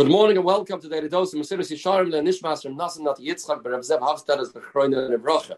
[0.00, 3.86] Good morning and welcome to the of Mesilas Yesharim Nishmas from Nasan Nat Yitzchak Berev
[4.00, 5.56] Hafstad Bechroina Nebrocha.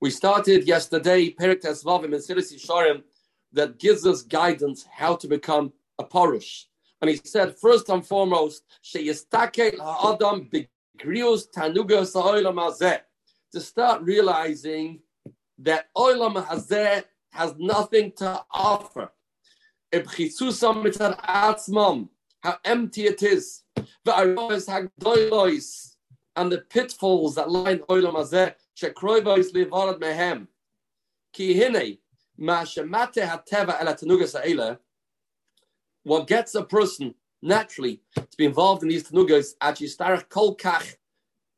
[0.00, 3.04] We started yesterday Perik Tesvav in Mesilas Yesharim
[3.52, 6.64] that gives us guidance how to become a Parush.
[7.00, 12.98] And he said, first and foremost, Sheyistake Ha'adam Begrius Tanuga Sa'olam Hazeh.
[13.52, 15.02] To start realizing
[15.58, 19.12] that Olam Hazeh has nothing to offer.
[19.92, 22.08] Ibchisusam Mitzad Atzmam
[22.42, 23.62] how empty it is.
[23.74, 23.86] And
[26.52, 30.48] the pitfalls that line Olam Hazeh, Shekroivois Livarad Mehem.
[31.32, 31.98] Ki hine,
[32.38, 34.78] ma shemate hateva el tanugas
[36.06, 37.12] what gets a person
[37.42, 40.94] naturally to be involved in these tanugas, actually starach kol kach,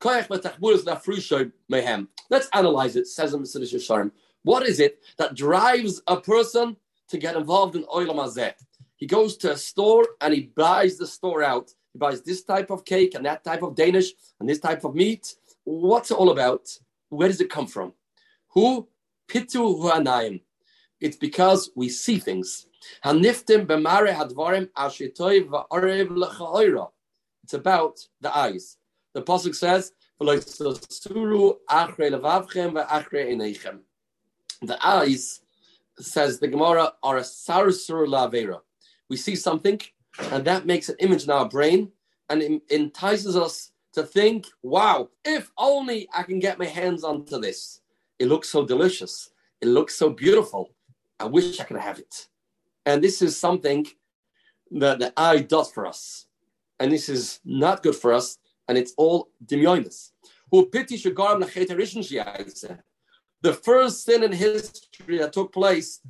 [0.00, 2.08] koyach betachburas lafrusho mehem.
[2.30, 4.10] Let's analyze it, says the Yesharim.
[4.44, 6.76] What is it that drives a person
[7.08, 8.54] to get involved in Olam Hazeh?
[8.98, 11.72] He goes to a store and he buys the store out.
[11.92, 14.96] He buys this type of cake and that type of Danish and this type of
[14.96, 15.36] meat.
[15.62, 16.68] What's it all about?
[17.08, 17.92] Where does it come from?
[18.48, 18.88] Who?
[19.28, 20.40] Pitu huanaim.
[21.00, 22.66] It's because we see things.
[23.04, 23.12] It's
[27.54, 28.76] about the eyes.
[29.14, 29.92] The pasuk says,
[34.60, 35.40] The eyes,
[36.00, 38.60] says the Gemara, are a sarsur lavera
[39.08, 39.80] we see something,
[40.32, 41.92] and that makes an image in our brain,
[42.28, 47.40] and it entices us to think, wow, if only I can get my hands onto
[47.40, 47.80] this.
[48.18, 49.30] It looks so delicious.
[49.60, 50.70] It looks so beautiful.
[51.18, 52.28] I wish I could have it.
[52.86, 53.86] And this is something
[54.70, 56.26] that the eye does for us.
[56.80, 60.12] And this is not good for us, and it's all demionis.
[63.40, 66.00] The first sin in history that took place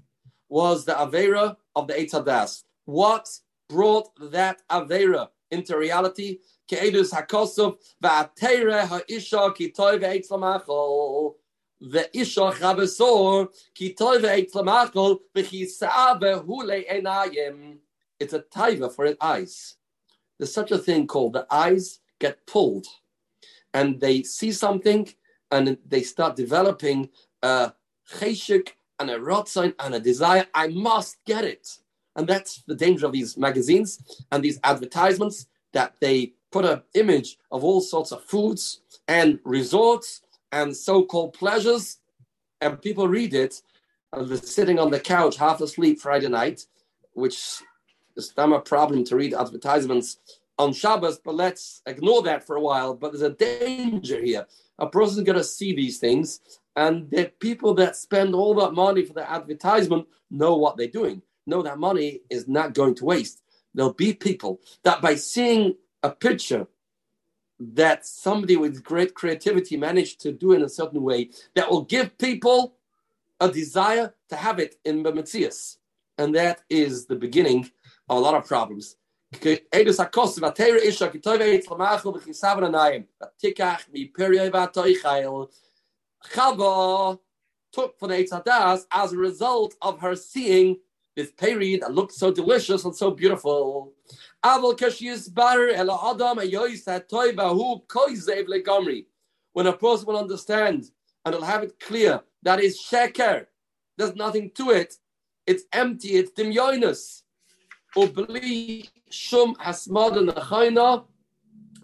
[0.49, 2.65] was the Avera of the Eitzadas.
[2.89, 3.29] What
[3.69, 6.39] brought that Avera into reality?
[6.67, 11.35] Ke'edus hakosov va'atere ha'isha kitoy ve'etz lamachol.
[11.83, 17.77] Ve'isha chavesor kitoy ve'etz lamachol v'chisa ve'hule enayim.
[18.19, 19.77] It's a taiva for its eyes.
[20.39, 22.87] There's such a thing called the eyes get pulled
[23.75, 25.13] and they see something
[25.51, 27.11] and they start developing
[27.43, 27.75] a
[28.11, 28.69] cheshik
[28.99, 30.47] and a rotzain and a desire.
[30.55, 31.69] I must get it.
[32.19, 37.39] And that's the danger of these magazines and these advertisements that they put an image
[37.53, 41.99] of all sorts of foods and resorts and so-called pleasures,
[42.61, 43.63] and people read it,
[44.13, 46.67] and they're sitting on the couch half asleep Friday night,
[47.13, 47.63] which
[48.17, 50.19] is not a problem to read advertisements
[50.59, 52.95] on Shabbos, but let's ignore that for a while.
[52.95, 54.45] But there's a danger here.
[54.81, 56.41] A person's going to see these things,
[56.75, 61.23] and the people that spend all that money for the advertisement know what they're doing
[61.49, 63.43] know that money is not going to waste.
[63.75, 66.67] There'll be people that by seeing a picture
[67.61, 72.17] that somebody with great creativity managed to do in a certain way, that will give
[72.19, 72.77] people
[73.41, 75.79] a desire to have it in the Metzias.
[76.17, 77.71] And that is the beginning
[78.09, 78.97] of a lot of problems.
[86.25, 87.19] Chava
[87.71, 90.79] took for the Eitzadas as a result of her seeing
[91.19, 93.93] this peri that looks so delicious and so beautiful.
[99.53, 100.91] When a person will understand
[101.25, 103.47] and will have it clear that is sheker,
[103.97, 104.95] there's nothing to it,
[105.45, 107.23] it's empty, it's dimyoinus.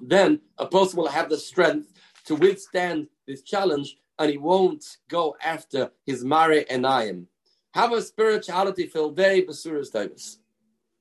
[0.01, 1.93] Then a person will have the strength
[2.27, 7.27] to withstand this challenge and he won't go after his Mare Enayim.
[7.74, 10.38] Have a spirituality filled day, Basuras Davis.